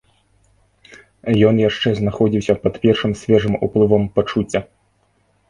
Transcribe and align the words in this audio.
Ён 1.49 1.55
яшчэ 1.63 1.89
знаходзіўся 1.99 2.57
пад 2.65 2.73
першым 2.87 3.11
свежым 3.21 3.61
уплывам 3.69 4.03
пачуцця. 4.19 4.65